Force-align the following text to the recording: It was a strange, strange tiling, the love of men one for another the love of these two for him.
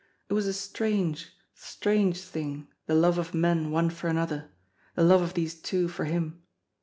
It 0.29 0.33
was 0.33 0.47
a 0.47 0.53
strange, 0.53 1.29
strange 1.53 2.31
tiling, 2.31 2.69
the 2.87 2.95
love 2.95 3.19
of 3.19 3.35
men 3.35 3.69
one 3.69 3.91
for 3.91 4.07
another 4.07 4.49
the 4.95 5.03
love 5.03 5.21
of 5.21 5.35
these 5.35 5.53
two 5.53 5.87
for 5.87 6.05
him. 6.05 6.41